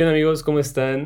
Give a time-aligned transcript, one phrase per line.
[0.00, 0.42] ¿Qué amigos?
[0.42, 1.04] ¿Cómo están?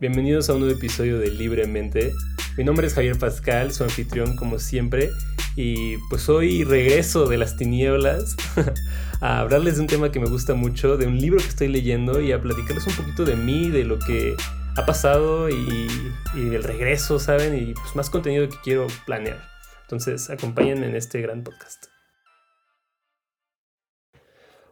[0.00, 2.14] Bienvenidos a un nuevo episodio de Libremente.
[2.56, 5.10] Mi nombre es Javier Pascal, su anfitrión como siempre.
[5.54, 8.34] Y pues hoy regreso de las tinieblas
[9.20, 12.22] a hablarles de un tema que me gusta mucho, de un libro que estoy leyendo
[12.22, 14.34] y a platicarles un poquito de mí, de lo que
[14.78, 15.86] ha pasado y,
[16.34, 17.54] y el regreso, ¿saben?
[17.54, 19.42] Y pues más contenido que quiero planear.
[19.82, 21.84] Entonces acompáñenme en este gran podcast.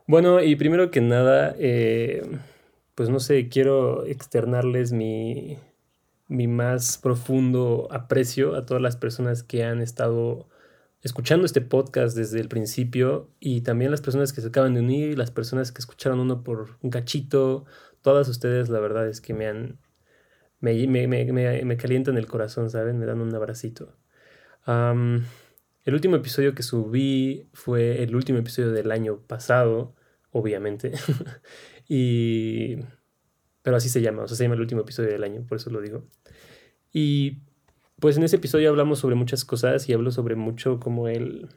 [0.07, 2.23] Bueno, y primero que nada, eh,
[3.01, 5.57] pues no sé, quiero externarles mi,
[6.29, 10.51] mi más profundo aprecio a todas las personas que han estado
[11.01, 15.17] escuchando este podcast desde el principio y también las personas que se acaban de unir
[15.17, 17.65] las personas que escucharon uno por un cachito.
[18.03, 19.79] Todas ustedes, la verdad es que me han.
[20.61, 22.99] Me, me, me, me calientan el corazón, ¿saben?
[22.99, 23.97] Me dan un abracito.
[24.67, 29.95] el último episodio que subí fue el último episodio del año pasado
[30.33, 30.93] obviamente.
[31.91, 32.77] y...
[33.63, 35.71] Pero así se llama, o sea, se llama el último episodio del año, por eso
[35.71, 36.05] lo digo.
[36.93, 37.39] Y
[37.99, 41.49] pues en ese episodio hablamos sobre muchas cosas y hablo sobre mucho como el...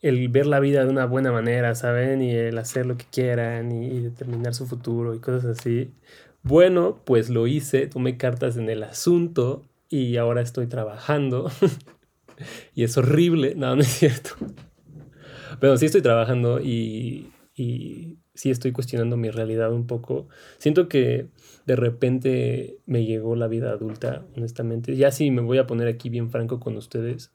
[0.00, 2.22] El ver la vida de una buena manera, ¿saben?
[2.22, 5.90] Y el hacer lo que quieran y, determinar su futuro y cosas así.
[6.44, 11.50] Bueno, pues lo hice, tomé cartas en el asunto y ahora estoy trabajando.
[12.76, 14.30] y es horrible, no, no es cierto.
[15.58, 20.28] Pero sí estoy trabajando y, y sí estoy cuestionando mi realidad un poco.
[20.58, 21.26] Siento que
[21.66, 24.94] de repente me llegó la vida adulta, honestamente.
[24.94, 27.32] Ya sí me voy a poner aquí bien franco con ustedes.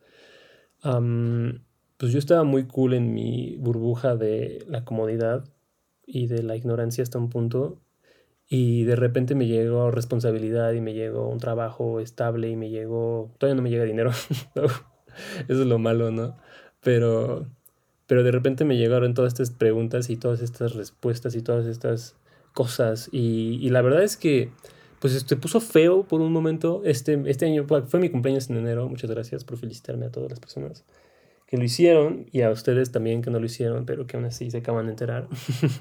[1.97, 5.43] pues yo estaba muy cool en mi burbuja de la comodidad
[6.05, 7.81] y de la ignorancia hasta un punto.
[8.47, 13.33] Y de repente me llegó responsabilidad y me llegó un trabajo estable y me llegó...
[13.39, 14.11] Todavía no me llega dinero.
[15.49, 16.37] Eso es lo malo, ¿no?
[16.79, 17.47] Pero
[18.13, 22.15] pero de repente me llegaron todas estas preguntas y todas estas respuestas y todas estas
[22.53, 23.09] cosas.
[23.11, 24.51] Y, la verdad es que,
[24.99, 26.83] pues, este, puso feo por un momento.
[26.85, 28.87] Este, este año fue mi cumpleaños en enero.
[28.87, 30.85] Muchas gracias por felicitarme a todas las personas
[31.47, 34.51] que lo hicieron y a ustedes también que no lo hicieron, pero que aún así
[34.51, 35.27] se acaban de enterar.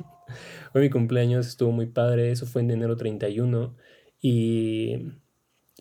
[0.72, 2.30] fue mi cumpleaños, estuvo muy padre.
[2.30, 3.76] Eso fue en enero 31.
[4.22, 5.20] Y,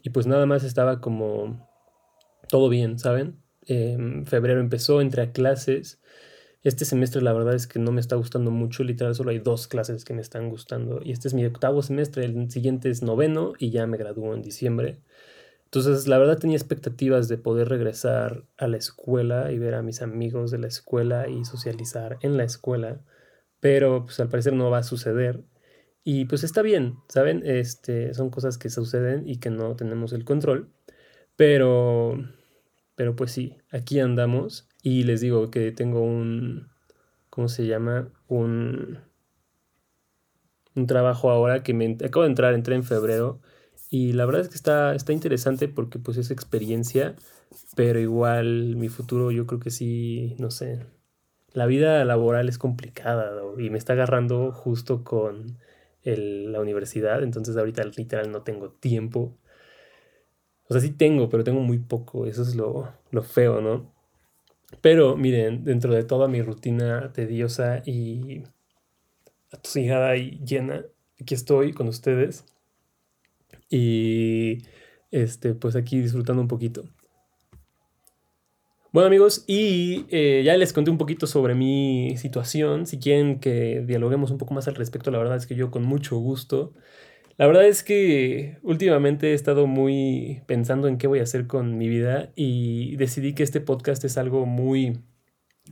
[0.03, 1.65] y pues nada más estaba como
[2.49, 3.37] todo bien, ¿saben?
[3.67, 6.01] En febrero empezó, entré a clases
[6.63, 9.67] este semestre la verdad es que no me está gustando mucho, literal solo hay dos
[9.67, 13.53] clases que me están gustando y este es mi octavo semestre, el siguiente es noveno
[13.57, 14.99] y ya me gradúo en diciembre.
[15.65, 20.01] Entonces la verdad tenía expectativas de poder regresar a la escuela y ver a mis
[20.01, 23.01] amigos de la escuela y socializar en la escuela,
[23.59, 25.43] pero pues al parecer no va a suceder.
[26.03, 27.43] Y pues está bien, ¿saben?
[27.45, 30.69] Este, son cosas que suceden y que no tenemos el control.
[31.35, 32.17] Pero,
[32.95, 36.69] pero pues sí, aquí andamos y les digo que tengo un,
[37.29, 38.09] ¿cómo se llama?
[38.27, 38.99] Un,
[40.75, 43.41] un trabajo ahora que me acabo de entrar, entré en febrero.
[43.89, 47.15] Y la verdad es que está, está interesante porque pues es experiencia,
[47.75, 50.85] pero igual mi futuro yo creo que sí, no sé.
[51.53, 55.57] La vida laboral es complicada y me está agarrando justo con
[56.03, 59.37] el, la universidad, entonces ahorita literal no tengo tiempo.
[60.67, 63.90] O sea, sí tengo, pero tengo muy poco, eso es lo, lo feo, ¿no?
[64.79, 68.43] Pero miren, dentro de toda mi rutina tediosa y
[69.51, 70.85] atosigada y llena,
[71.19, 72.45] aquí estoy con ustedes.
[73.69, 74.63] Y
[75.11, 76.83] este, pues aquí disfrutando un poquito.
[78.93, 82.85] Bueno amigos, y eh, ya les conté un poquito sobre mi situación.
[82.85, 85.83] Si quieren que dialoguemos un poco más al respecto, la verdad es que yo con
[85.83, 86.73] mucho gusto.
[87.37, 91.77] La verdad es que últimamente he estado muy pensando en qué voy a hacer con
[91.77, 94.99] mi vida y decidí que este podcast es algo muy,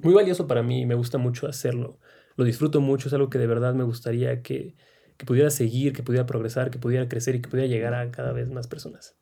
[0.01, 1.99] muy valioso para mí y me gusta mucho hacerlo.
[2.35, 4.75] Lo disfruto mucho, es algo que de verdad me gustaría que,
[5.17, 8.31] que pudiera seguir, que pudiera progresar, que pudiera crecer y que pudiera llegar a cada
[8.31, 9.17] vez más personas.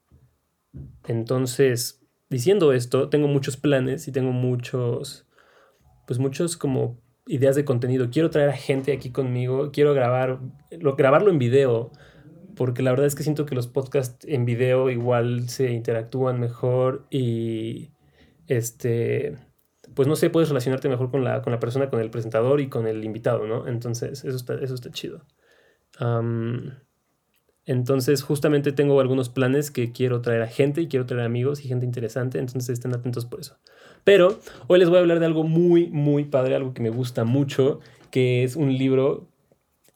[1.07, 5.27] Entonces, diciendo esto, tengo muchos planes y tengo muchos,
[6.05, 8.09] pues muchos como ideas de contenido.
[8.11, 10.39] Quiero traer a gente aquí conmigo, quiero grabar,
[10.79, 11.91] lo, grabarlo en video
[12.57, 17.05] porque la verdad es que siento que los podcasts en video igual se interactúan mejor
[17.09, 17.91] y
[18.47, 19.37] este
[19.97, 22.69] pues no sé, puedes relacionarte mejor con la, con la persona, con el presentador y
[22.69, 23.67] con el invitado, ¿no?
[23.67, 25.25] Entonces, eso está, eso está chido.
[27.65, 31.67] entonces, justamente tengo algunos planes que quiero traer a gente y quiero traer amigos y
[31.67, 33.57] gente interesante, entonces estén atentos por eso.
[34.03, 37.23] Pero hoy les voy a hablar de algo muy, muy padre, algo que me gusta
[37.23, 37.79] mucho,
[38.11, 39.27] que es un libro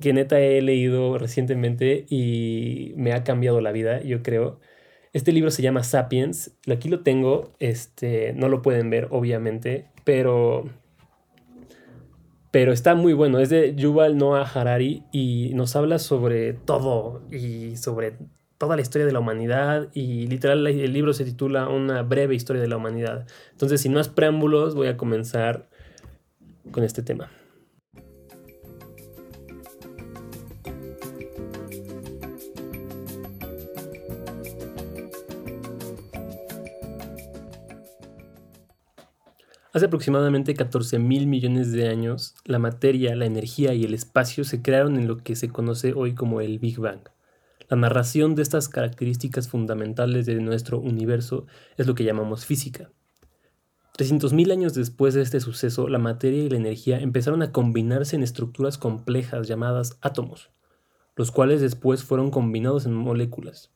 [0.01, 4.59] que neta he leído recientemente y me ha cambiado la vida, yo creo.
[5.13, 6.57] Este libro se llama Sapiens.
[6.69, 10.65] Aquí lo tengo, este, no lo pueden ver, obviamente, pero
[12.51, 17.77] Pero está muy bueno, es de Yuval Noah Harari y nos habla sobre todo y
[17.77, 18.18] sobre
[18.57, 22.62] toda la historia de la humanidad y literal el libro se titula Una breve historia
[22.62, 23.25] de la humanidad.
[23.51, 25.69] Entonces, sin más preámbulos, voy a comenzar
[26.71, 27.31] con este tema.
[39.73, 44.62] Hace aproximadamente 14 mil millones de años, la materia, la energía y el espacio se
[44.62, 47.00] crearon en lo que se conoce hoy como el Big Bang.
[47.69, 51.45] La narración de estas características fundamentales de nuestro universo
[51.77, 52.91] es lo que llamamos física.
[53.97, 58.24] 300.000 años después de este suceso, la materia y la energía empezaron a combinarse en
[58.24, 60.50] estructuras complejas llamadas átomos,
[61.15, 63.71] los cuales después fueron combinados en moléculas.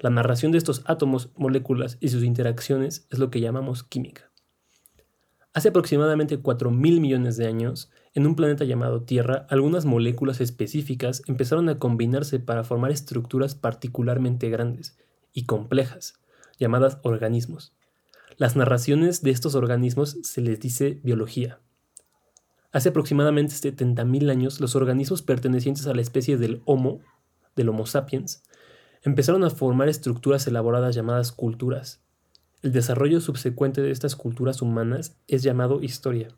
[0.00, 4.25] La narración de estos átomos, moléculas y sus interacciones es lo que llamamos química.
[5.56, 11.70] Hace aproximadamente 4.000 millones de años, en un planeta llamado Tierra, algunas moléculas específicas empezaron
[11.70, 14.98] a combinarse para formar estructuras particularmente grandes
[15.32, 16.20] y complejas,
[16.58, 17.72] llamadas organismos.
[18.36, 21.58] Las narraciones de estos organismos se les dice biología.
[22.70, 27.00] Hace aproximadamente 70.000 años, los organismos pertenecientes a la especie del Homo,
[27.54, 28.42] del Homo sapiens,
[29.00, 32.05] empezaron a formar estructuras elaboradas llamadas culturas,
[32.62, 36.28] el desarrollo subsecuente de estas culturas humanas es llamado historia.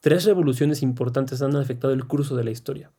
[0.00, 2.92] Tres revoluciones importantes han afectado el curso de la historia.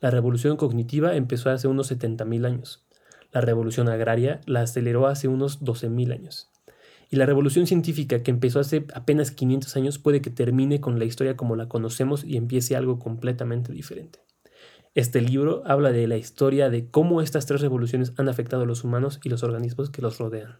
[0.00, 2.84] La revolución cognitiva empezó hace unos 70.000 años.
[3.30, 6.50] La revolución agraria la aceleró hace unos 12.000 años.
[7.10, 11.04] Y la revolución científica, que empezó hace apenas 500 años, puede que termine con la
[11.04, 14.20] historia como la conocemos y empiece algo completamente diferente.
[14.94, 18.82] Este libro habla de la historia de cómo estas tres revoluciones han afectado a los
[18.82, 20.58] humanos y los organismos que los rodean.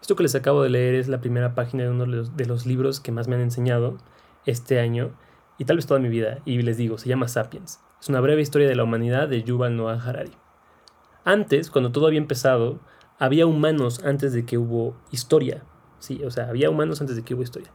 [0.00, 3.00] Esto que les acabo de leer es la primera página de uno de los, libros
[3.00, 3.98] que más me han enseñado
[4.46, 5.12] este año
[5.58, 7.80] y tal vez toda mi vida, y les digo, se llama Sapiens.
[8.00, 10.32] Es una breve historia de la humanidad de Yuval Noah Harari.
[11.24, 12.80] Antes, cuando todo había empezado,
[13.18, 15.64] había humanos antes de que hubo historia.
[15.98, 17.70] Sí, o sea, había humanos antes de que hubo historia.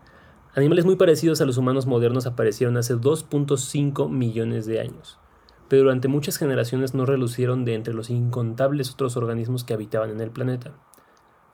[0.55, 5.19] Animales muy parecidos a los humanos modernos aparecieron hace 2.5 millones de años,
[5.67, 10.21] pero durante muchas generaciones no relucieron de entre los incontables otros organismos que habitaban en
[10.21, 10.71] el planeta.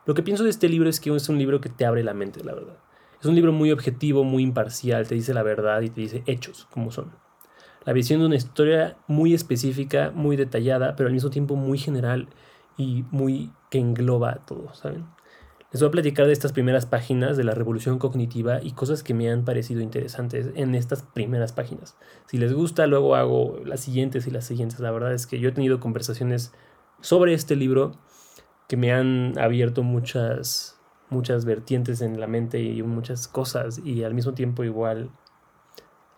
[0.06, 2.14] Lo que pienso de este libro es que es un libro que te abre la
[2.14, 2.78] mente, la verdad.
[3.20, 6.68] Es un libro muy objetivo, muy imparcial, te dice la verdad y te dice hechos,
[6.72, 7.12] como son.
[7.86, 12.30] La visión de una historia muy específica, muy detallada, pero al mismo tiempo muy general
[12.78, 15.06] y muy que engloba todo, ¿saben?
[15.72, 19.14] Les voy a platicar de estas primeras páginas de la revolución cognitiva y cosas que
[19.14, 21.96] me han parecido interesantes en estas primeras páginas.
[22.26, 24.82] Si les gusta, luego hago las siguientes y las siguientes.
[24.82, 26.52] La verdad es que yo he tenido conversaciones
[27.00, 27.94] sobre este libro
[28.72, 30.80] que me han abierto muchas,
[31.10, 35.10] muchas vertientes en la mente y muchas cosas y al mismo tiempo igual,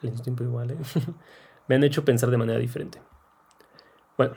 [0.04, 0.78] al mismo tiempo igual, ¿eh?
[1.68, 3.02] me han hecho pensar de manera diferente.
[4.20, 4.36] Bueno,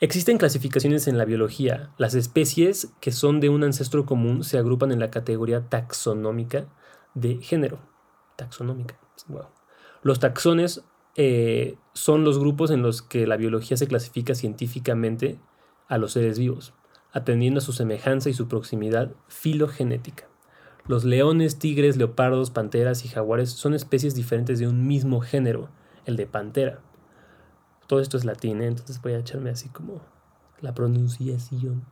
[0.00, 1.90] existen clasificaciones en la biología.
[1.98, 6.64] Las especies que son de un ancestro común se agrupan en la categoría taxonómica
[7.12, 7.80] de género.
[8.36, 8.98] Taxonómica.
[10.00, 10.84] Los taxones
[11.16, 15.38] eh, son los grupos en los que la biología se clasifica científicamente
[15.86, 16.72] a los seres vivos
[17.12, 20.28] atendiendo a su semejanza y su proximidad filogenética.
[20.86, 25.68] Los leones, tigres, leopardos, panteras y jaguares son especies diferentes de un mismo género,
[26.06, 26.80] el de pantera.
[27.86, 28.66] Todo esto es latín, ¿eh?
[28.66, 30.00] entonces voy a echarme así como
[30.60, 31.84] la pronunciación.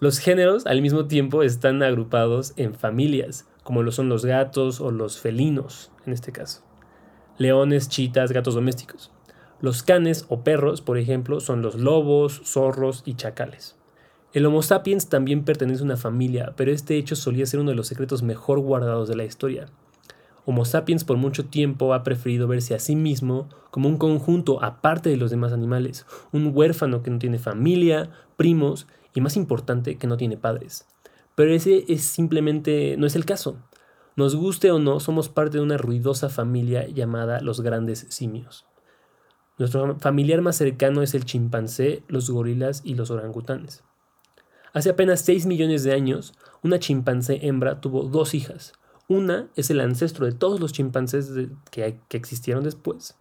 [0.00, 4.90] Los géneros al mismo tiempo están agrupados en familias, como lo son los gatos o
[4.90, 6.64] los felinos, en este caso.
[7.38, 9.12] Leones, chitas, gatos domésticos.
[9.60, 13.76] Los canes o perros, por ejemplo, son los lobos, zorros y chacales.
[14.34, 17.76] El Homo sapiens también pertenece a una familia, pero este hecho solía ser uno de
[17.76, 19.66] los secretos mejor guardados de la historia.
[20.44, 25.08] Homo sapiens por mucho tiempo ha preferido verse a sí mismo como un conjunto aparte
[25.08, 30.08] de los demás animales, un huérfano que no tiene familia, primos y más importante que
[30.08, 30.88] no tiene padres.
[31.36, 33.58] Pero ese es simplemente no es el caso.
[34.16, 38.66] Nos guste o no, somos parte de una ruidosa familia llamada los grandes simios.
[39.58, 43.84] Nuestro familiar más cercano es el chimpancé, los gorilas y los orangutanes.
[44.74, 48.74] Hace apenas 6 millones de años, una chimpancé hembra tuvo dos hijas.
[49.08, 51.30] Una es el ancestro de todos los chimpancés
[51.70, 53.16] que, que existieron después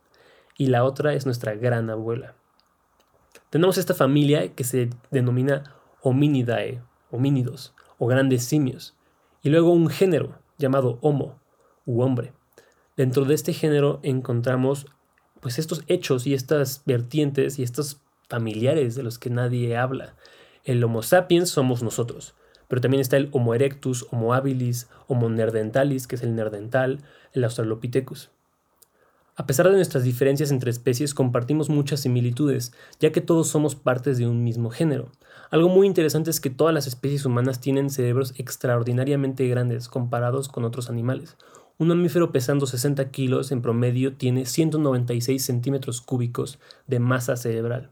[0.58, 2.36] y la otra es nuestra gran abuela.
[3.50, 6.82] Tenemos esta familia que se denomina Hominidae,
[7.12, 8.96] homínidos o grandes simios,
[9.42, 11.40] y luego un género llamado Homo
[11.86, 12.34] u hombre.
[12.98, 14.88] Dentro de este género encontramos
[15.40, 20.16] pues estos hechos y estas vertientes y estos familiares de los que nadie habla,
[20.64, 22.36] el Homo sapiens somos nosotros,
[22.70, 27.00] pero también está el Homo erectus, Homo habilis, Homo nerdentalis, que es el nerdental,
[27.34, 28.32] el Australopithecus.
[29.36, 34.18] A pesar de nuestras diferencias entre especies, compartimos muchas similitudes, ya que todos somos partes
[34.18, 35.12] de un mismo género.
[35.50, 40.64] Algo muy interesante es que todas las especies humanas tienen cerebros extraordinariamente grandes comparados con
[40.64, 41.36] otros animales.
[41.78, 47.90] Un mamífero pesando 60 kilos en promedio tiene 196 centímetros cúbicos de masa cerebral,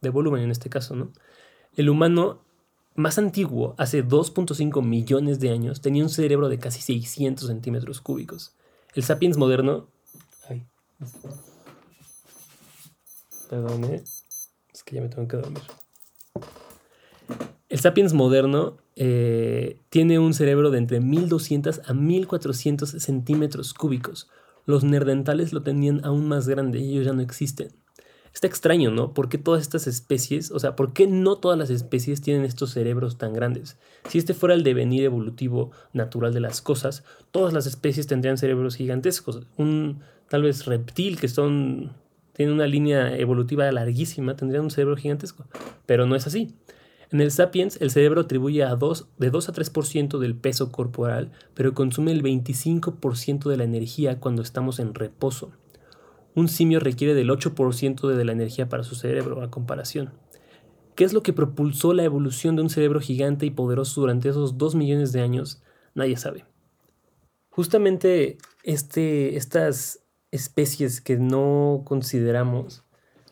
[0.00, 1.12] de volumen en este caso, ¿no?
[1.76, 2.40] El humano
[2.94, 8.56] más antiguo, hace 2.5 millones de años, tenía un cerebro de casi 600 centímetros cúbicos.
[8.94, 9.88] El sapiens moderno...
[13.48, 14.02] Perdón, ¿eh?
[14.74, 15.62] Es que ya me tengo que dormir.
[17.68, 24.28] El sapiens moderno eh, tiene un cerebro de entre 1200 a 1400 centímetros cúbicos.
[24.66, 27.68] Los nerdentales lo tenían aún más grande y ellos ya no existen.
[28.34, 29.14] Está extraño, ¿no?
[29.14, 32.70] ¿Por qué todas estas especies, o sea, por qué no todas las especies tienen estos
[32.70, 33.78] cerebros tan grandes?
[34.08, 38.76] Si este fuera el devenir evolutivo natural de las cosas, todas las especies tendrían cerebros
[38.76, 39.46] gigantescos.
[39.56, 41.92] Un tal vez reptil que son
[42.38, 45.44] tiene una línea evolutiva larguísima, tendría un cerebro gigantesco,
[45.86, 46.54] pero no es así.
[47.10, 51.32] En el sapiens, el cerebro atribuye a dos, de 2 a 3% del peso corporal,
[51.54, 55.50] pero consume el 25% de la energía cuando estamos en reposo.
[56.38, 60.12] Un simio requiere del 8% de la energía para su cerebro, a comparación.
[60.94, 64.56] ¿Qué es lo que propulsó la evolución de un cerebro gigante y poderoso durante esos
[64.56, 65.60] 2 millones de años?
[65.96, 66.44] Nadie sabe.
[67.50, 72.84] Justamente este, estas especies que no consideramos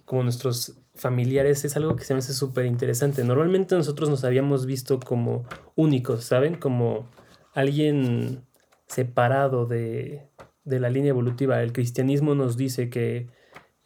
[0.04, 3.22] como nuestros familiares es algo que se me hace súper interesante.
[3.22, 5.44] Normalmente nosotros nos habíamos visto como
[5.76, 6.56] únicos, ¿saben?
[6.56, 7.08] Como
[7.54, 8.44] alguien
[8.88, 10.28] separado de,
[10.66, 11.62] de la línea evolutiva.
[11.62, 13.28] El cristianismo nos dice que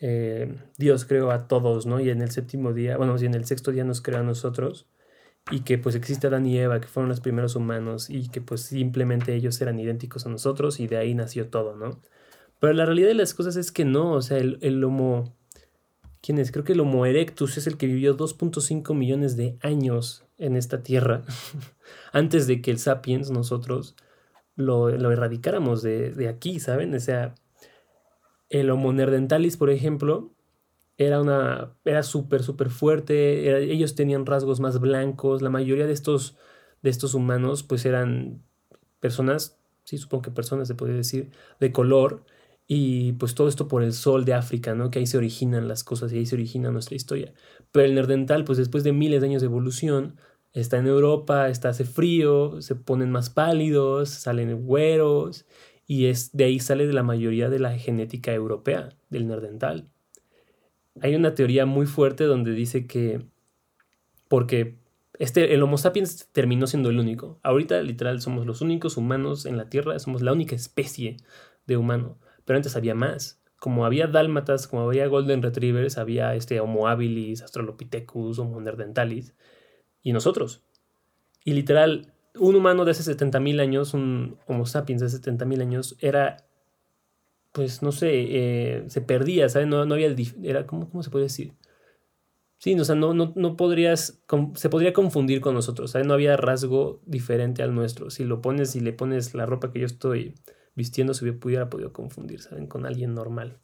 [0.01, 2.01] eh, Dios creó a todos, ¿no?
[2.01, 4.89] Y en el séptimo día, bueno, y en el sexto día nos creó a nosotros
[5.51, 8.63] y que pues existe Adán y Eva, que fueron los primeros humanos y que pues
[8.63, 12.01] simplemente ellos eran idénticos a nosotros y de ahí nació todo, ¿no?
[12.59, 15.35] Pero la realidad de las cosas es que no, o sea, el, el Homo
[16.23, 16.53] ¿Quién es?
[16.53, 20.83] Creo que el Homo erectus es el que vivió 2.5 millones de años en esta
[20.83, 21.23] tierra,
[22.13, 23.97] antes de que el sapiens nosotros
[24.61, 26.95] lo, erradicáramos de, aquí, ¿saben?
[26.95, 27.35] O sea,
[28.49, 30.33] el Homo neanderthalis, por ejemplo,
[30.99, 36.37] era una era súper súper fuerte, ellos tenían rasgos más blancos, la mayoría de estos
[36.83, 38.43] de estos humanos pues eran
[39.01, 42.25] personas, sí supongo que personas se podría decir, de color
[42.67, 44.91] y pues todo esto por el sol de África, ¿no?
[44.91, 47.33] Que ahí se originan las cosas y ahí se origina nuestra historia.
[47.73, 50.17] Pero el nerdental, pues después de miles de años de evolución,
[50.53, 55.47] está en Europa, está hace frío, se ponen más pálidos, salen güeros,
[55.87, 59.91] y es de ahí sale de la mayoría de la genética europea del nerdental.
[61.01, 63.25] Hay una teoría muy fuerte donde dice que
[64.29, 64.79] porque
[65.19, 67.41] este, el Homo sapiens terminó siendo el único.
[67.43, 71.17] Ahorita literal somos los únicos humanos en la Tierra, somos la única especie
[71.67, 72.19] de humano
[72.51, 73.41] pero antes había más.
[73.61, 79.37] Como había dálmatas, como había golden retrievers, había este Homo habilis, Australopithecus, Homo neanderthalis
[80.03, 80.63] y nosotros.
[81.45, 86.37] Y literal, un humano de hace 70.000 años, un Homo sapiens de 70.000 años, era,
[87.53, 89.69] pues no sé, eh, se perdía, ¿sabes?
[89.69, 91.55] No, no había, era, ¿cómo, ¿cómo se puede decir?
[92.59, 94.23] Sí, o sea, no, no, no podrías,
[94.55, 96.07] se podría confundir con nosotros, ¿sabes?
[96.07, 98.11] No había rasgo diferente al nuestro.
[98.11, 100.35] Si lo pones y le pones la ropa que yo estoy
[100.75, 102.67] vistiendo se hubiera podido confundir, ¿saben?
[102.67, 103.61] Con alguien normal.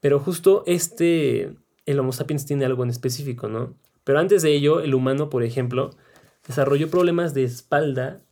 [0.00, 1.56] Pero justo este,
[1.86, 3.76] el Homo sapiens tiene algo en específico, ¿no?
[4.08, 5.90] Pero antes de ello, el humano, por ejemplo,
[6.46, 8.22] desarrolló problemas de espalda.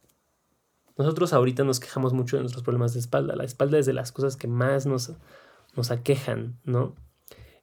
[0.96, 3.36] Nosotros ahorita nos quejamos mucho de nuestros problemas de espalda.
[3.36, 5.12] La espalda es de las cosas que más nos,
[5.76, 6.94] nos aquejan, ¿no?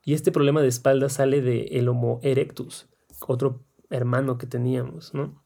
[0.06, 2.86] Y este problema de espalda sale del el Homo erectus,
[3.28, 5.44] otro hermano que teníamos, ¿no?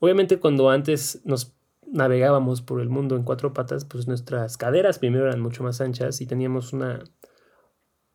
[0.00, 1.54] Obviamente cuando antes nos
[1.86, 6.20] navegábamos por el mundo en cuatro patas, pues nuestras caderas primero eran mucho más anchas
[6.20, 7.04] y teníamos una,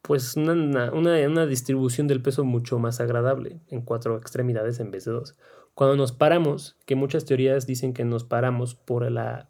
[0.02, 5.12] pues una, una, distribución del peso mucho más agradable en cuatro extremidades en vez de
[5.12, 5.36] dos.
[5.74, 9.50] Cuando nos paramos, que muchas teorías dicen que nos paramos por la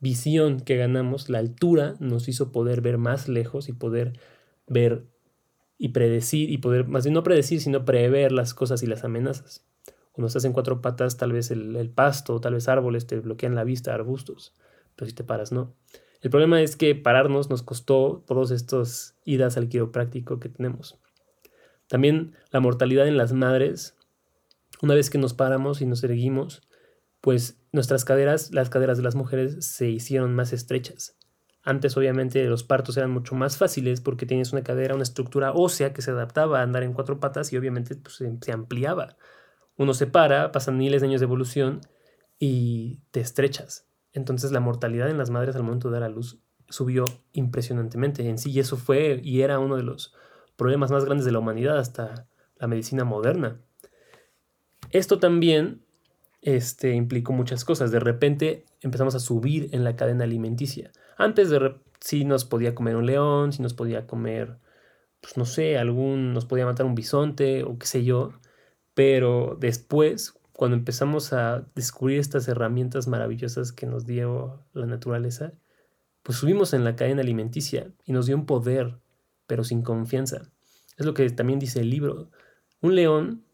[0.00, 4.18] visión que ganamos, la altura nos hizo poder ver más lejos y poder
[4.66, 5.06] ver
[5.78, 9.64] y predecir y poder, más bien no predecir, sino prever las cosas y las amenazas.
[10.12, 13.64] Cuando estás en cuatro patas, tal vez el, pasto, tal vez árboles te bloquean la
[13.64, 14.54] vista, arbustos,
[14.94, 15.74] pero si te paras, no.
[16.24, 20.98] El problema es que pararnos nos costó todos estos idas al quiropráctico que tenemos.
[21.86, 23.96] También la mortalidad en las madres,
[24.80, 26.62] una vez que nos paramos y nos erguimos,
[27.20, 31.16] pues nuestras caderas, las caderas de las mujeres se hicieron más estrechas.
[31.62, 35.92] Antes obviamente los partos eran mucho más fáciles porque tienes una cadera, una estructura ósea
[35.92, 39.16] que se adaptaba a andar en cuatro patas y obviamente pues, se ampliaba
[39.76, 41.80] uno se para, pasan miles de años de evolución
[42.38, 43.88] y te estrechas.
[44.14, 46.38] Entonces la mortalidad en las madres al momento de dar a luz
[46.70, 50.14] subió impresionantemente en sí y eso fue y era uno de los
[50.56, 53.60] problemas más grandes de la humanidad hasta la medicina moderna.
[54.90, 55.82] Esto también
[56.40, 57.90] este, implicó muchas cosas.
[57.90, 60.92] De repente empezamos a subir en la cadena alimenticia.
[61.16, 64.58] Antes de sí nos podía comer un león, si nos podía comer,
[65.20, 68.32] pues no sé, algún, nos podía matar un bisonte o qué sé yo.
[68.94, 75.52] Pero después, cuando empezamos a descubrir estas herramientas maravillosas que nos dio la naturaleza,
[76.22, 78.98] pues subimos en la cadena alimenticia y nos dio un poder,
[79.46, 80.42] pero sin confianza.
[80.96, 82.30] Es lo que también dice el libro.
[82.80, 83.44] Un león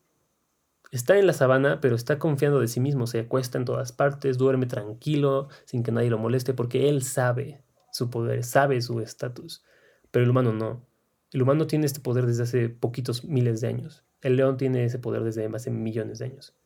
[0.92, 4.36] está en la sabana, pero está confiando de sí mismo, se acuesta en todas partes,
[4.36, 9.64] duerme tranquilo, sin que nadie lo moleste, porque él sabe su poder, sabe su estatus.
[10.10, 10.86] Pero el humano no.
[11.32, 14.04] El humano tiene este poder desde hace poquitos miles de años.
[14.20, 16.59] El león tiene ese poder desde hace millones de años.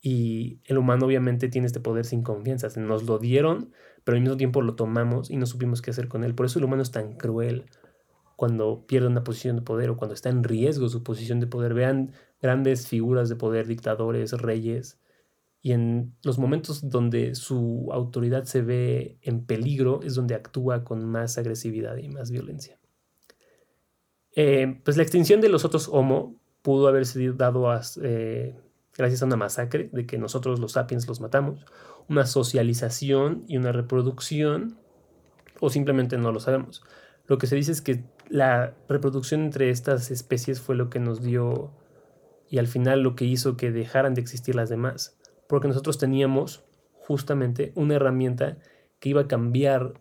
[0.00, 2.68] Y el humano obviamente tiene este poder sin confianza.
[2.80, 3.72] Nos lo dieron,
[4.04, 6.34] pero al mismo tiempo lo tomamos y no supimos qué hacer con él.
[6.34, 7.66] Por eso el humano es tan cruel
[8.36, 11.74] cuando pierde una posición de poder o cuando está en riesgo su posición de poder.
[11.74, 14.98] Vean grandes figuras de poder, dictadores, reyes,
[15.62, 21.04] y en los momentos donde su autoridad se ve en peligro es donde actúa con
[21.04, 22.78] más agresividad y más violencia.
[24.34, 27.68] Eh, pues la extinción de los otros Homo pudo haberse dado
[28.02, 28.58] eh,
[28.96, 31.64] gracias a una masacre, de que nosotros los sapiens los matamos,
[32.08, 34.78] una socialización y una reproducción,
[35.60, 36.82] o simplemente no lo sabemos.
[37.26, 41.22] Lo que se dice es que la reproducción entre estas especies fue lo que nos
[41.22, 41.72] dio
[42.48, 45.16] y al final lo que hizo que dejaran de existir las demás,
[45.48, 48.58] porque nosotros teníamos justamente una herramienta
[48.98, 49.94] que iba a cambiar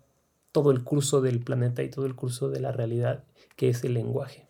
[0.52, 3.24] todo el curso del planeta y todo el curso de la realidad,
[3.56, 4.48] que es el lenguaje.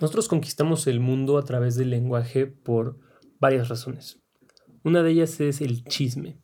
[0.00, 2.98] Nosotros conquistamos el mundo a través del lenguaje por
[3.40, 4.20] varias razones.
[4.84, 6.38] Una de ellas es el chisme,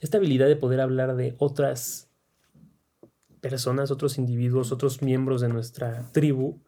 [0.00, 2.10] esta habilidad de poder hablar de otras
[3.40, 6.60] personas, otros individuos, otros miembros de nuestra tribu,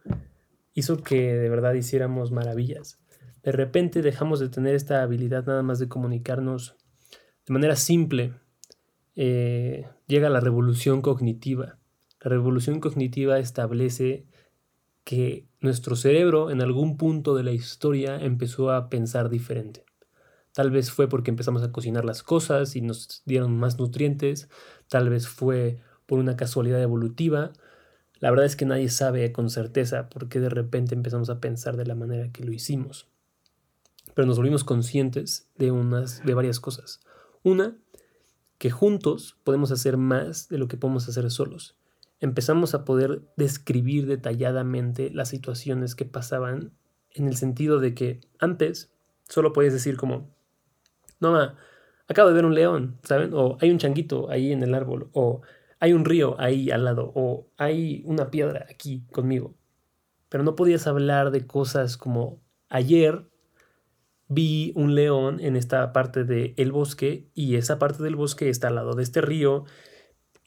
[0.74, 2.98] hizo que de verdad hiciéramos maravillas.
[3.42, 6.76] De repente dejamos de tener esta habilidad nada más de comunicarnos
[7.46, 8.34] de manera simple.
[9.16, 11.78] Eh, llega la revolución cognitiva.
[12.20, 14.26] La revolución cognitiva establece
[15.08, 19.86] que nuestro cerebro en algún punto de la historia empezó a pensar diferente.
[20.52, 24.50] Tal vez fue porque empezamos a cocinar las cosas y nos dieron más nutrientes,
[24.86, 27.54] tal vez fue por una casualidad evolutiva.
[28.20, 31.78] La verdad es que nadie sabe con certeza por qué de repente empezamos a pensar
[31.78, 33.08] de la manera que lo hicimos.
[34.12, 37.00] Pero nos volvimos conscientes de, unas, de varias cosas.
[37.42, 37.78] Una,
[38.58, 41.78] que juntos podemos hacer más de lo que podemos hacer solos.
[42.20, 46.72] Empezamos a poder describir detalladamente las situaciones que pasaban
[47.10, 48.92] en el sentido de que antes
[49.28, 50.34] solo podías decir como,
[51.20, 51.56] no, ma,
[52.08, 53.32] acabo de ver un león, ¿saben?
[53.34, 55.42] O hay un changuito ahí en el árbol, o
[55.80, 59.54] hay un río ahí al lado o hay una piedra aquí conmigo.
[60.28, 63.24] Pero no podías hablar de cosas como ayer
[64.28, 68.74] vi un león en esta parte del bosque y esa parte del bosque está al
[68.74, 69.64] lado de este río.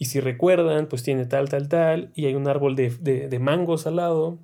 [0.02, 3.86] Y si recuerdan, pues tiene tal, tal, tal, y hay un árbol de, de mangos
[3.86, 4.40] al lado.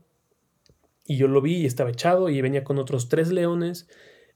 [1.03, 3.89] Y yo lo vi y estaba echado y venía con otros tres leones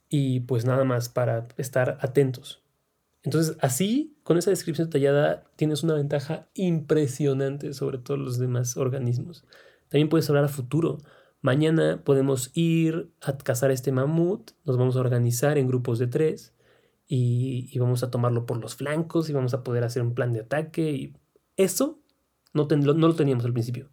[0.10, 2.64] y pues nada más para estar atentos.
[3.22, 9.46] Entonces, así, con esa descripción detallada, tienes una ventaja impresionante sobre todos los demás organismos.
[9.90, 10.98] También puedes hablar a futuro.
[11.42, 16.56] Mañana podemos ir a cazar este mamut, nos vamos a organizar en grupos de tres
[17.14, 20.40] y, vamos a tomarlo por los flancos y vamos a poder hacer un plan de
[20.40, 20.92] ataque.
[20.92, 21.18] Y
[21.58, 22.00] eso
[22.54, 23.90] no, no lo teníamos al principio.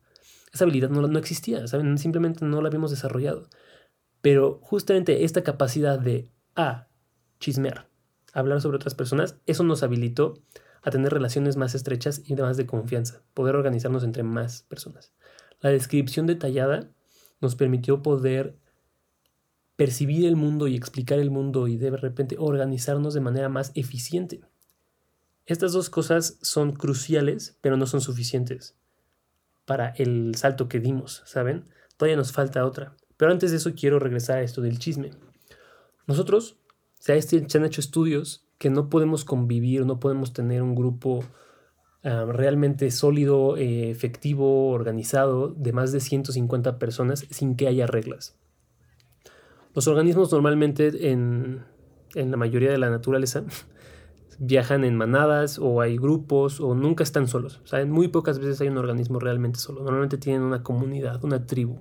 [0.52, 1.98] Esa habilidad no, existía, ¿saben?
[1.98, 3.48] simplemente no la habíamos desarrollado.
[4.20, 6.86] Pero justamente esta capacidad de A,
[7.40, 7.88] chismear,
[8.34, 10.34] hablar sobre otras personas, eso nos habilitó
[10.82, 15.12] a tener relaciones más estrechas y más de confianza, poder organizarnos entre más personas.
[15.60, 16.88] La descripción detallada
[17.40, 18.60] nos permitió poder
[19.78, 24.40] percibir el mundo y explicar el mundo y de repente organizarnos de manera más eficiente.
[25.46, 28.74] Estas dos cosas son cruciales, pero no son suficientes
[29.66, 31.64] para el salto que dimos, ¿saben?
[31.96, 32.96] Todavía nos falta otra.
[33.16, 35.10] Pero antes de eso quiero regresar a esto del chisme.
[36.08, 36.56] Nosotros
[36.98, 41.24] se, han hecho estudios que no podemos convivir, no podemos tener un grupo
[42.02, 48.37] ah, realmente sólido, eh, efectivo, organizado, de más de 150 personas sin que haya reglas.
[49.78, 51.62] Los organismos normalmente en,
[52.16, 53.44] en la mayoría de la naturaleza
[54.40, 57.60] viajan en manadas o hay grupos o nunca están solos.
[57.86, 59.84] muy pocas veces hay un organismo realmente solo.
[59.84, 61.76] Normalmente tienen una comunidad, una tribu.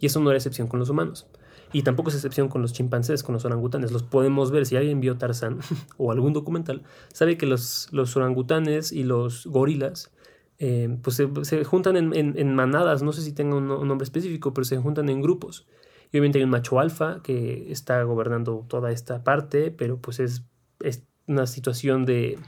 [0.00, 1.28] Y eso no era excepción con los humanos.
[1.72, 3.92] Y tampoco es excepción con los chimpancés, con los orangutanes.
[3.92, 4.66] Los podemos ver.
[4.66, 5.60] Si alguien vio Tarzán
[5.98, 6.82] o algún documental,
[7.12, 10.10] sabe que los, los orangutanes y los gorilas
[10.58, 14.78] eh, pues se, juntan en, manadas, no sé si tenga un, nombre específico, pero se
[14.78, 15.68] juntan en grupos.
[16.12, 20.44] Y obviamente hay un macho alfa que está gobernando toda esta parte, pero pues es,
[20.80, 22.38] es una situación de,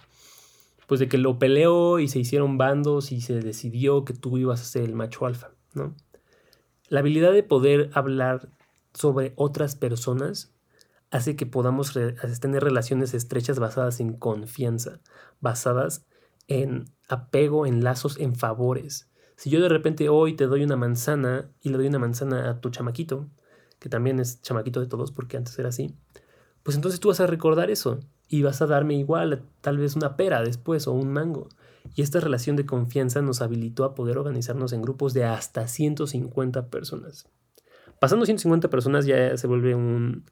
[0.86, 4.60] pues de que lo peleó y se hicieron bandos y se decidió que tú ibas
[4.62, 5.94] a ser el macho alfa, ¿no?
[6.88, 8.48] La habilidad de poder hablar
[8.94, 10.54] sobre otras personas
[11.10, 11.92] hace que podamos
[12.40, 15.00] tener relaciones estrechas basadas en confianza,
[15.40, 16.06] basadas
[16.46, 19.10] en apego, en lazos, en favores.
[19.36, 22.60] Si yo de repente hoy te doy una manzana y le doy una manzana a
[22.60, 23.28] tu chamaquito,
[23.78, 25.94] que también es chamaquito de todos porque antes era así,
[26.62, 30.16] pues entonces tú vas a recordar eso y vas a darme igual tal vez una
[30.16, 31.48] pera después o un mango.
[31.94, 36.68] Y esta relación de confianza nos habilitó a poder organizarnos en grupos de hasta 150
[36.68, 37.26] personas.
[37.98, 40.24] Pasando 150 personas ya se vuelve un,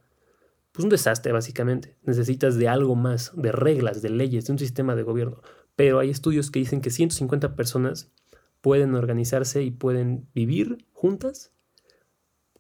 [0.72, 1.96] pues un desastre básicamente.
[2.02, 5.40] Necesitas de algo más, de reglas, de leyes, de un sistema de gobierno.
[5.74, 8.10] Pero hay estudios que dicen que 150 personas
[8.60, 11.52] pueden organizarse y pueden vivir juntas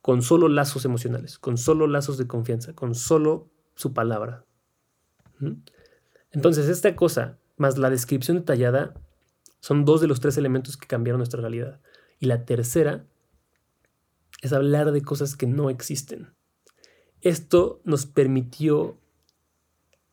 [0.06, 4.44] con solo lazos emocionales, con solo lazos de confianza, con solo su palabra.
[6.30, 8.94] Entonces, esta cosa, más la descripción detallada,
[9.58, 11.80] son dos de los tres elementos que cambiaron nuestra realidad.
[12.20, 13.04] Y la tercera
[14.42, 16.32] es hablar de cosas que no existen.
[17.20, 19.00] Esto nos permitió,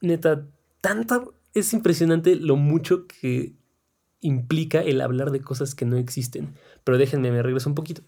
[0.01, 0.47] neta,
[0.81, 3.53] tanta es impresionante lo mucho que
[4.21, 6.55] implica el hablar de cosas que no existen.
[6.83, 8.01] Pero déjenme, me regreso un poquito.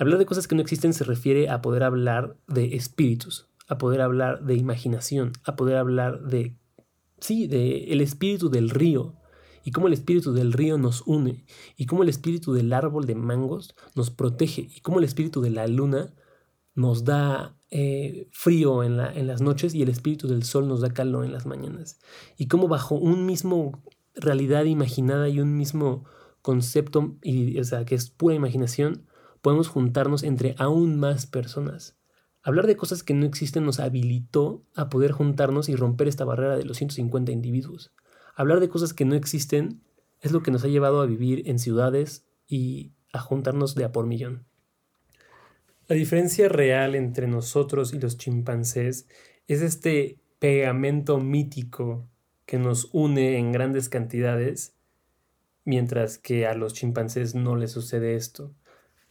[0.00, 4.00] Hablar de cosas que no existen se refiere a poder hablar de espíritus, a poder
[4.00, 6.56] hablar de imaginación, a poder hablar de,
[7.18, 9.14] sí, de el espíritu del río
[9.62, 11.44] y cómo el espíritu del río nos une
[11.76, 15.50] y cómo el espíritu del árbol de mangos nos protege y cómo el espíritu de
[15.50, 16.14] la luna
[16.74, 20.80] nos da eh, frío en, la, en las noches y el espíritu del sol nos
[20.80, 22.00] da calor en las mañanas.
[22.38, 23.82] Y cómo bajo un mismo
[24.14, 26.06] realidad imaginada y un mismo
[26.40, 29.06] concepto, y, o sea, que es pura imaginación,
[29.42, 31.96] podemos juntarnos entre aún más personas.
[32.42, 36.56] Hablar de cosas que no existen nos habilitó a poder juntarnos y romper esta barrera
[36.56, 37.92] de los 150 individuos.
[38.34, 39.82] Hablar de cosas que no existen
[40.20, 43.92] es lo que nos ha llevado a vivir en ciudades y a juntarnos de a
[43.92, 44.46] por millón.
[45.88, 49.08] La diferencia real entre nosotros y los chimpancés
[49.48, 52.08] es este pegamento mítico
[52.46, 54.74] que nos une en grandes cantidades,
[55.64, 58.54] mientras que a los chimpancés no les sucede esto.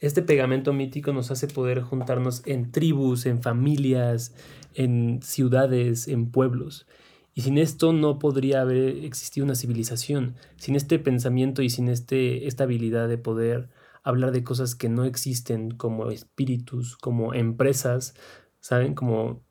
[0.00, 4.34] Este pegamento mítico nos hace poder juntarnos en tribus, en familias,
[4.72, 6.86] en ciudades, en pueblos.
[7.34, 10.36] Y sin esto no podría haber existido una civilización.
[10.56, 13.68] Sin este pensamiento y sin este, esta habilidad de poder
[14.02, 18.14] hablar de cosas que no existen como espíritus, como empresas,
[18.60, 18.94] ¿saben?
[18.94, 19.42] Como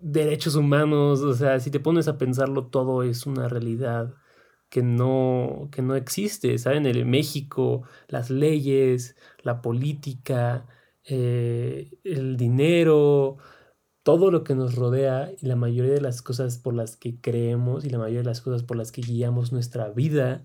[0.00, 4.14] derechos humanos, o sea, si te pones a pensarlo, todo es una realidad
[4.72, 6.86] que no, que no existe, ¿saben?
[6.86, 10.66] El México, las leyes, la política,
[11.04, 13.36] eh, el dinero,
[14.02, 17.84] todo lo que nos rodea y la mayoría de las cosas por las que creemos
[17.84, 20.42] y la mayoría de las cosas por las que guiamos nuestra vida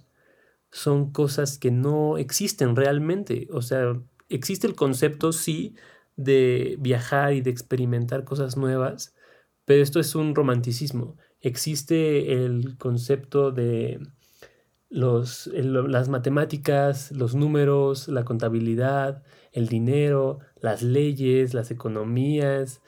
[0.72, 3.48] son cosas que no existen realmente.
[3.52, 5.76] O sea, existe el concepto, sí,
[6.18, 9.16] de viajar y de experimentar cosas nuevas,
[9.66, 11.18] pero esto es un romanticismo.
[11.42, 14.00] Existe el concepto de
[14.90, 22.82] los, las matemáticas, los números, la contabilidad, el dinero, las leyes, las economías,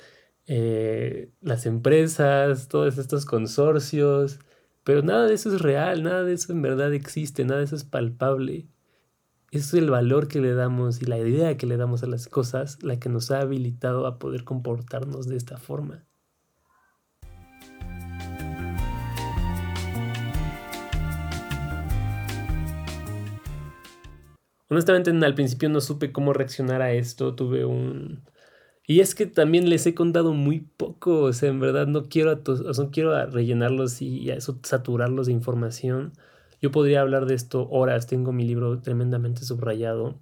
[0.47, 4.39] eh, las empresas, todos estos consorcios,
[4.83, 7.75] pero nada de eso es real, nada de eso en verdad existe, nada de eso
[7.75, 8.67] es palpable.
[9.51, 12.81] Es el valor que le damos y la idea que le damos a las cosas
[12.83, 16.08] la que nos ha habilitado a poder comportarnos de esta forma.
[24.69, 27.35] Honestamente, al principio no supe cómo reaccionar a esto.
[27.35, 28.21] Tuve un,
[28.89, 32.33] y es que también les he contado muy poco, o sea, en verdad no quiero,
[32.33, 36.13] o quiero rellenarlos y eso, saturarlos de información.
[36.59, 40.19] Yo podría hablar de esto horas, tengo mi libro tremendamente subrayado.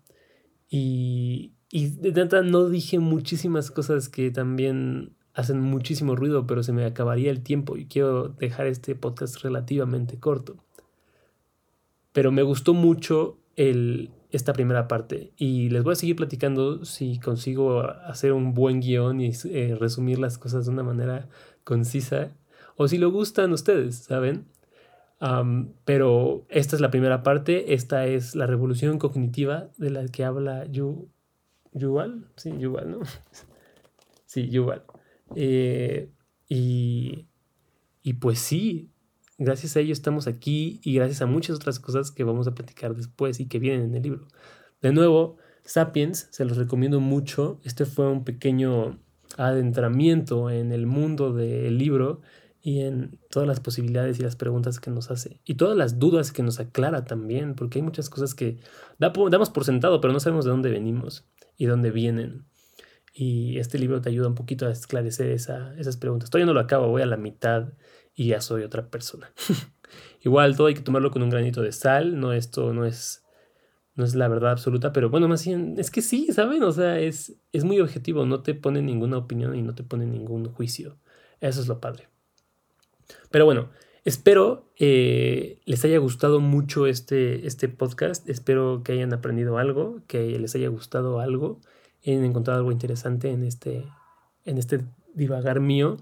[0.69, 6.73] Y, y de neta no dije muchísimas cosas que también hacen muchísimo ruido, pero se
[6.73, 10.57] me acabaría el tiempo y quiero dejar este podcast relativamente corto.
[12.11, 17.19] Pero me gustó mucho el, esta primera parte y les voy a seguir platicando si
[17.19, 21.29] consigo hacer un buen guion y eh, resumir las cosas de una manera
[21.63, 22.31] concisa
[22.75, 24.45] o si lo gustan ustedes, ¿saben?
[25.83, 30.65] pero esta es la primera parte, esta es la revolución cognitiva de la que habla
[30.65, 31.09] Yu,
[31.73, 32.99] Yuval, sí, Yuval, ¿no?
[34.25, 34.83] sí, Yuval.
[35.35, 36.11] Eh,
[36.47, 37.25] y,
[38.03, 38.91] y pues sí,
[39.39, 42.95] Gracias a ello estamos aquí y gracias a muchas otras cosas que vamos a platicar
[42.95, 44.27] después y que vienen en el libro.
[44.81, 47.59] De nuevo, Sapiens, se los recomiendo mucho.
[47.63, 48.99] Este fue un pequeño
[49.37, 52.21] adentramiento en el mundo del libro
[52.61, 55.39] y en todas las posibilidades y las preguntas que nos hace.
[55.45, 58.57] Y todas las dudas que nos aclara también, porque hay muchas cosas que
[58.97, 61.25] damos por sentado, pero no sabemos de dónde venimos
[61.57, 62.45] y dónde vienen.
[63.13, 66.29] Y este libro te ayuda un poquito a esclarecer esas preguntas.
[66.29, 67.73] Todavía no lo acabo, voy a la mitad
[68.17, 69.31] y ya soy otra persona.
[70.21, 73.23] Igual todo hay que tomarlo con un granito de sal, no esto no es
[73.95, 76.61] no es la verdad absoluta, pero bueno, más bien es que sí, ¿saben?
[76.63, 80.05] O sea, es, es muy objetivo, no te pone ninguna opinión y no te pone
[80.05, 80.97] ningún juicio.
[81.41, 82.07] Eso es lo padre.
[83.31, 83.69] Pero bueno,
[84.05, 90.37] espero eh, les haya gustado mucho este, este podcast, espero que hayan aprendido algo, que
[90.37, 91.59] les haya gustado algo,
[92.05, 93.83] hayan encontrado algo interesante en este,
[94.45, 95.97] en este divagar mío.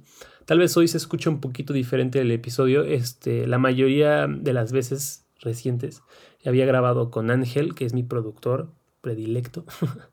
[0.46, 4.72] Tal vez hoy se escucha un poquito diferente el episodio, este, la mayoría de las
[4.72, 6.04] veces recientes
[6.46, 9.66] había grabado con Ángel, que es mi productor predilecto.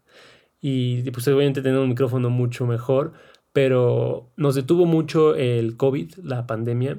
[0.61, 3.13] y pues obviamente tener un micrófono mucho mejor,
[3.53, 6.99] pero nos detuvo mucho el COVID, la pandemia.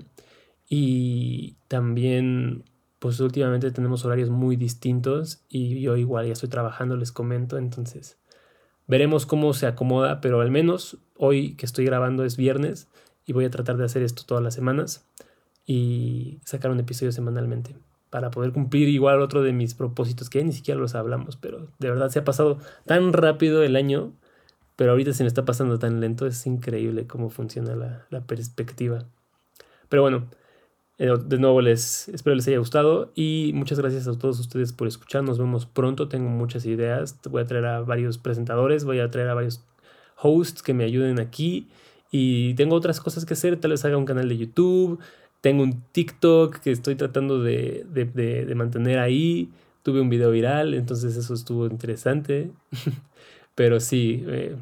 [0.69, 2.63] Y también,
[2.99, 8.19] pues últimamente tenemos horarios muy distintos y yo igual ya estoy trabajando, les comento, entonces
[8.87, 12.89] veremos cómo se acomoda, pero al menos hoy que estoy grabando es viernes
[13.25, 15.07] y voy a tratar de hacer esto todas las semanas
[15.65, 17.75] y sacar un episodio semanalmente
[18.09, 21.89] para poder cumplir igual otro de mis propósitos, que ni siquiera los hablamos, pero de
[21.89, 24.13] verdad se ha pasado tan rápido el año,
[24.75, 27.75] pero ahorita se me está pasando tan lento, es increíble cómo funciona
[28.09, 29.05] la, perspectiva.
[29.89, 30.29] Pero bueno,
[30.99, 34.87] eh, de nuevo les espero les haya gustado y muchas gracias a todos ustedes por
[34.87, 35.23] escuchar.
[35.23, 36.07] Nos vemos pronto.
[36.07, 37.19] Tengo muchas ideas.
[37.29, 39.63] Voy a traer a varios presentadores, voy a traer a varios
[40.17, 41.69] hosts que me ayuden aquí
[42.15, 43.59] y tengo otras cosas que hacer.
[43.59, 44.99] Tal vez haga un canal de YouTube.
[45.41, 49.49] Tengo un TikTok que estoy tratando de, mantener ahí.
[49.81, 52.51] Tuve un video viral, entonces eso estuvo interesante.
[53.55, 54.55] Pero sí, eh,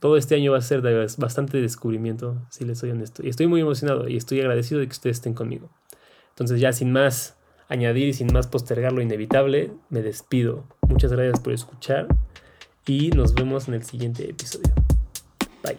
[0.00, 3.24] todo este año va a ser de bastante descubrimiento, si les soy honesto.
[3.24, 5.70] Y estoy muy emocionado y estoy agradecido de que ustedes estén conmigo.
[6.30, 7.36] Entonces ya sin más
[7.68, 10.64] añadir y sin más postergar lo inevitable, me despido.
[10.88, 12.08] Muchas gracias por escuchar
[12.86, 14.74] y nos vemos en el siguiente episodio.
[15.62, 15.76] Bye.